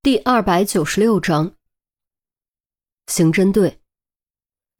[0.00, 1.54] 第二百九十六章，
[3.08, 3.80] 刑侦队。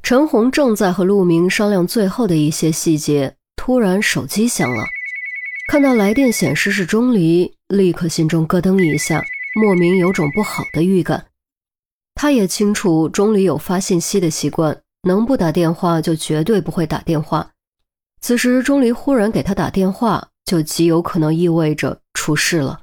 [0.00, 4.84] 陈红正在和陆明商量最后的一些细节，突然手机响了。
[5.72, 9.20] 看到来电显示是钟离，立刻心中咯噔一下，
[9.60, 11.26] 莫名有种不好的预感。
[12.14, 17.50] 他也清楚钟离有发信息的习惯，能不打电话就绝对不会打电话。
[18.20, 22.82] 此时钟离忽然给他打电话，就极有可能意味着出事了。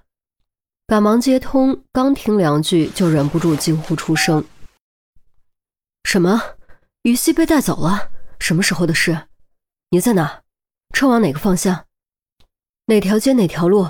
[0.87, 4.45] 赶忙接通，刚听两句就忍不住惊呼出声
[6.05, 6.39] ：“什么？
[7.01, 8.11] 于西被带走了？
[8.39, 9.27] 什么时候的事？
[9.89, 10.43] 你在哪？
[10.93, 11.85] 车往哪个方向？
[12.85, 13.89] 哪条街哪条路？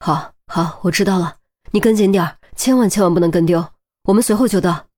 [0.00, 1.38] 好，好，我知道了。
[1.70, 3.66] 你跟紧点千万千万不能跟丢。
[4.02, 4.88] 我们随后就到。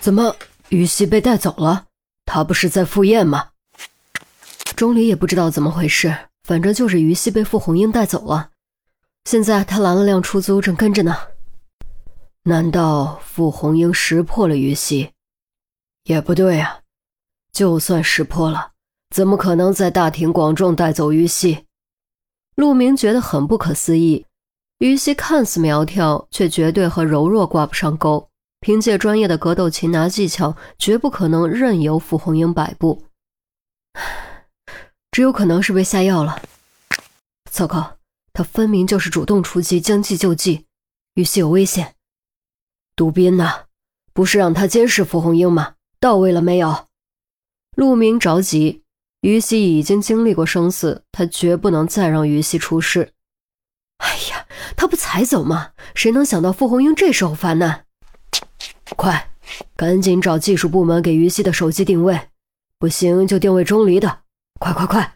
[0.00, 0.34] 怎么，
[0.70, 1.86] 于西被带走了？
[2.24, 3.50] 他不是在赴宴吗？”
[4.74, 8.50] 钟离也不知道怎么回事，反正就是于西被傅红英带走了。
[9.26, 11.16] 现在他拦了辆出租，正跟着呢。
[12.44, 15.10] 难道傅红英识破了于西？
[16.04, 16.78] 也不对啊，
[17.50, 18.70] 就算识破了，
[19.10, 21.64] 怎么可能在大庭广众带走于西？
[22.54, 24.24] 陆明觉得很不可思议。
[24.78, 28.28] 于西看似苗条，却绝对和柔弱挂不上钩。
[28.60, 33.02] 凭借专业的格斗擒拿技巧，绝不可能任由傅红英摆布。
[35.10, 36.40] 只有可能是被下药了。
[37.50, 37.95] 糟糕！
[38.36, 40.66] 他分明就是主动出击，将计就计，
[41.14, 41.94] 于西有危险。
[42.94, 43.64] 杜宾呢？
[44.12, 45.76] 不是让他监视傅红英吗？
[45.98, 46.88] 到位了没有？
[47.76, 48.82] 陆明着急，
[49.22, 53.14] 于西已经经历过生死，他绝不能再让于西出事。
[53.96, 55.70] 哎呀，他不才走吗？
[55.94, 57.86] 谁能想到傅红英这时候发难？
[58.96, 59.30] 快，
[59.74, 62.28] 赶紧找技术部门给于西的手机定位，
[62.78, 64.18] 不行就定位钟离的。
[64.60, 65.14] 快快快！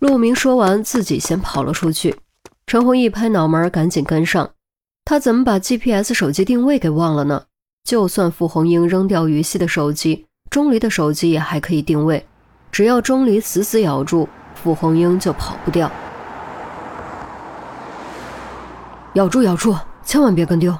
[0.00, 2.16] 陆明说完，自己先跑了出去。
[2.66, 4.50] 陈红一拍脑门，赶紧跟上。
[5.04, 7.44] 他怎么把 GPS 手机定位给忘了呢？
[7.82, 12.26] 就算傅红英扔掉于西的手机，钟离的手机也还可以定位。
[12.70, 15.90] 只要钟离死死咬住，傅红英就跑不掉。
[19.14, 19.74] 咬住，咬住，
[20.04, 20.76] 千万别跟丢！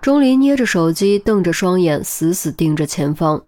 [0.00, 3.46] 钟离捏着手机，瞪着双眼，死死盯着前方。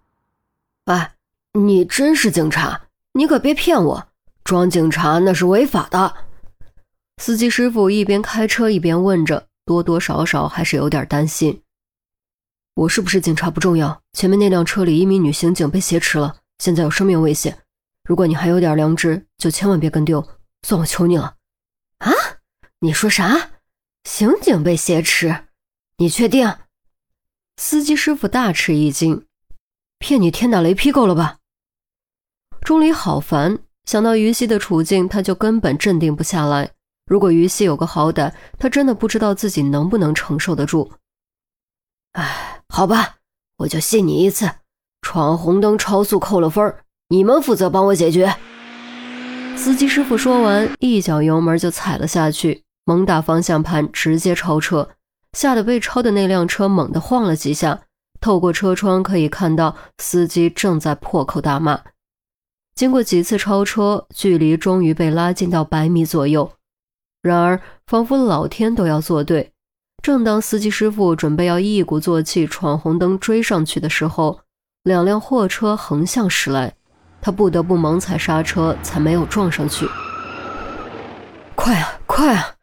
[0.85, 1.13] 哎，
[1.53, 2.81] 你真是警察？
[3.13, 4.07] 你可别骗我！
[4.45, 6.15] 装警察那是违法的。
[7.17, 11.63] 司机师傅一边开车一边问着，多多少少还是有点担心。
[12.75, 17.57] 我是不是警察不重要，前面那辆车里一名女刑警被挟持了，现在有生命危险。
[18.03, 20.23] 如果你还有点良知，就千万别跟丢，
[20.61, 21.37] 算我求你了。
[21.97, 22.11] 啊？
[22.81, 23.49] 你说啥？
[24.03, 25.45] 刑警被挟持？
[25.97, 26.55] 你确定？
[27.57, 29.25] 司机师傅大吃一惊，
[29.97, 31.39] 骗你天打雷劈够了吧？
[32.61, 33.57] 钟离好烦。
[33.85, 36.71] 想到于西的处境，他就根本镇定不下来。
[37.05, 40.91] 如果于西有个好歹，他真的不知道自己能不能承受得住。
[42.13, 43.17] 哎，好吧，
[43.57, 44.49] 我就信你一次。
[45.01, 46.75] 闯红灯超速扣了分
[47.09, 48.35] 你们负责帮我解决。
[49.55, 54.89] 司机师傅说完，一脚油门就踩了下去，猛打方向盘，直接超车，
[55.33, 57.81] 吓得被超的那辆车猛地晃了几下。
[58.19, 61.79] 透过车窗可以看到，司机正在破口大骂。
[62.75, 66.51] 经过几次超车，距离终于被拉近到百米左右。
[67.21, 69.53] 然而，仿佛老天都要作对。
[70.03, 74.41] 正当司机师傅准备要一鼓作气闯红灯追上去的时候，
[74.83, 76.75] 两辆货车横向驶来，
[77.21, 79.87] 他不得不猛踩刹车，才没有撞上去。
[81.55, 82.55] 快啊，快啊！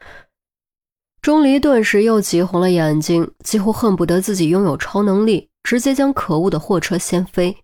[1.22, 7.56] 钟离顿时又急红了眼睛，几乎恨不得自己拥有超能力，直接将可恶的货车掀飞。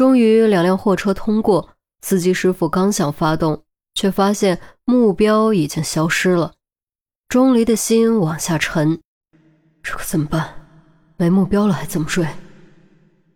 [0.00, 1.76] 终于，两辆货车通过。
[2.00, 6.54] 司机师傅刚想发动，却发现目标已经消失了。
[7.28, 8.98] 钟离的心往下沉，
[9.82, 10.54] 这可怎么办？
[11.18, 12.26] 没目标了还怎么追？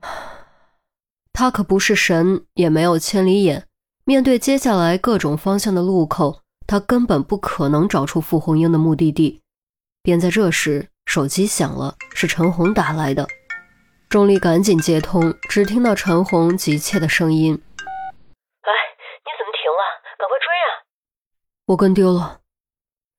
[1.35, 3.67] 他可不是神，也没有千里眼。
[4.07, 9.43] 面对接下来各种方向的路口，他根本不可能找出傅红英的目的地。
[10.03, 13.29] 便在这时，手机响了，是陈红打来的。
[14.09, 17.51] 钟离赶紧接通，只听到陈红急切的声音
[18.63, 18.71] ：“喂，
[19.27, 19.83] 你怎么停了？
[20.17, 20.87] 赶快追啊！”
[21.67, 22.41] 我跟丢了。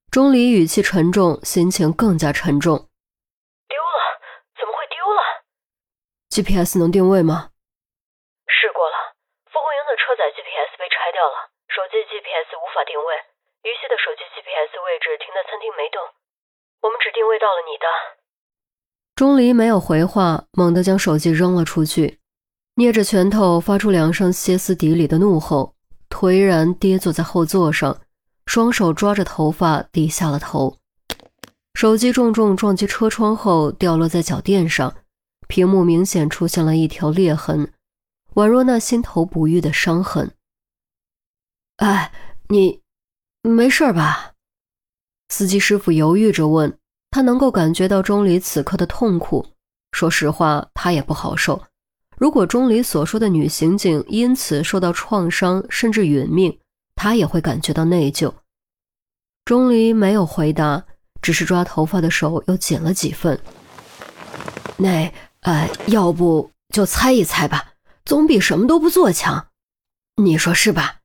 [0.10, 2.88] 钟离语气沉重，心情更加沉重。
[3.68, 4.00] 丢了？
[4.56, 5.20] 怎么会丢了
[6.32, 7.52] ？GPS 能定位吗？
[8.48, 9.20] 试过了，
[9.52, 13.20] 傅红英的车载 GPS 被拆掉了，手机 GPS 无法定位。
[13.68, 16.00] 于西的手机 GPS 位置停在餐厅没动，
[16.80, 17.86] 我们只定位到了你的。
[19.16, 22.20] 钟离没有回话，猛地将手机扔了出去，
[22.76, 25.74] 捏着拳头发出两声歇斯底里的怒吼，
[26.10, 28.02] 颓然跌坐在后座上，
[28.46, 30.78] 双手抓着头发低下了头。
[31.76, 34.94] 手机重重撞击车窗后掉落在脚垫上，
[35.48, 37.72] 屏幕明显出现了一条裂痕，
[38.34, 40.34] 宛若那心头不愈的伤痕。
[41.78, 42.12] 哎，
[42.50, 42.82] 你
[43.42, 44.34] 没事吧？
[45.30, 46.78] 司机师傅犹豫着问
[47.16, 49.46] 他，能够感觉到钟离此刻的痛苦。
[49.94, 51.64] 说实话，他也不好受。
[52.18, 56.60] 如果钟离所说的女刑警因此受到创伤，甚至殒命，
[56.94, 58.34] 他也会感觉到内疚。
[59.46, 60.84] 钟离没有回答。
[61.22, 63.40] 只是抓头发的手又紧了几分。
[64.78, 65.10] 那，
[65.40, 67.72] 呃，要不就猜一猜吧，
[68.04, 69.48] 总比什么都不做强。
[70.18, 70.98] 你说是吧？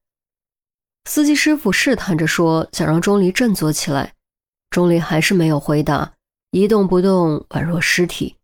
[1.08, 4.12] 司机师傅试探着说，想让钟离振作起来。
[4.70, 6.14] 钟离还是没有回答，
[6.50, 8.36] 一动不动，宛若尸体。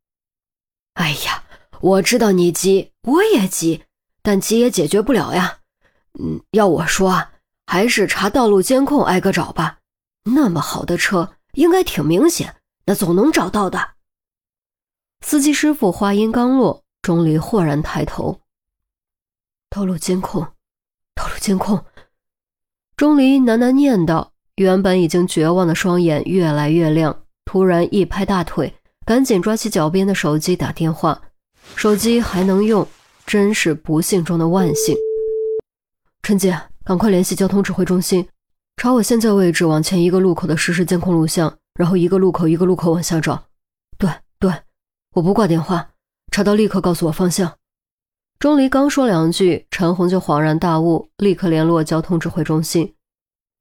[0.95, 1.45] 哎呀，
[1.81, 3.85] 我知道你急，我也急，
[4.23, 5.61] 但急也解决不了呀。
[6.19, 7.33] 嗯，要我说啊，
[7.67, 9.79] 还是查道路监控挨个找吧。
[10.25, 11.33] 那么好的车。
[11.57, 13.93] 应该挺明显，那总能找到的。
[15.23, 18.43] 司机师傅话音刚落，钟离豁然抬头，
[19.71, 20.43] 道路监控，
[21.15, 21.83] 道路监控。
[22.95, 28.73] 钟离喃喃念道，原本已经绝望的双眼越来越亮，突然一拍大腿，
[29.05, 31.21] 赶紧抓起脚边的手机打电话。
[31.75, 32.89] 手机还能用，
[33.27, 34.97] 真是不幸中的万幸。
[36.23, 38.27] 陈姐，赶快联系交通指挥中心。
[38.79, 43.45] 查我现在位置往前一个路口的实时监控录像，然后一个路口一个路口往下找。
[43.99, 44.51] 对对，
[45.15, 45.91] 我不挂电话，
[46.33, 47.53] 查到立刻告诉我方向。
[48.39, 52.95] 钟离刚说两句，陈红就恍然大悟，立刻联络交通指挥中心。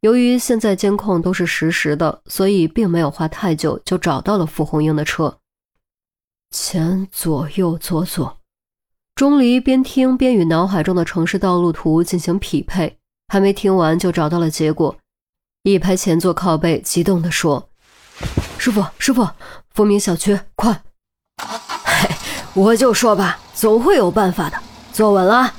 [0.06, 5.40] 由于现在监控都是实时的，所以并没有花太久就找到了傅红英的车。
[6.52, 8.38] 前左右左左，
[9.16, 13.00] 钟离边听边与脑海中的城市道路图进行匹配，
[13.30, 14.96] 还没听完就找到了结果。
[15.64, 17.68] 一拍前座靠背，激动地说
[18.60, 19.28] ：“师傅，师傅，
[19.72, 20.84] 风鸣小区，快！
[22.54, 24.58] 我就说吧，总会有办法的。
[24.94, 25.56] 坐稳了。”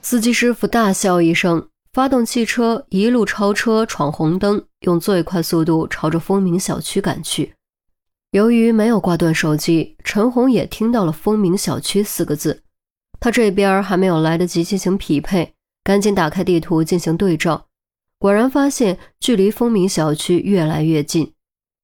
[0.00, 7.56] 司机师傅大笑一声，发动汽车，一路超车闯红灯，用最快速度朝着风鸣小区赶去。
[8.30, 12.62] 由于没有挂断手机，陈红也听到了“风鸣小区”四个字。
[13.18, 17.66] 他这边还没有来得及进行匹配，赶紧打开地图进行对照。
[18.20, 21.34] 果然发现距离风鸣小区越来越近，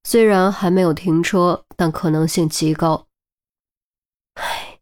[0.04, 3.08] 虽然还没有停车，但可能性极高。
[4.34, 4.78] 唉，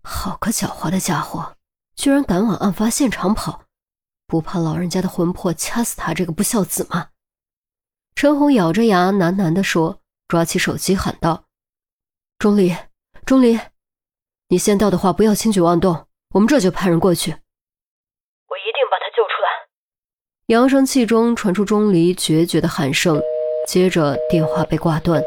[0.00, 1.56] 好个狡猾的家伙，
[1.94, 3.64] 居然敢往案发现场跑，
[4.30, 7.08] 不怕老人家的魂魄掐死他这个不孝子吗？
[8.14, 11.46] 陈红咬着牙喃喃地说，抓起手机喊道
[12.38, 12.76] ：“钟离，
[13.26, 13.58] 钟离，
[14.48, 17.32] 你先到的话不要轻举妄动，我们这就派人过去。”
[18.46, 19.66] 我一定把他救出来
[20.46, 23.20] 扬声器中传出钟离决绝的喊声，
[23.66, 25.20] 接着电话被挂断。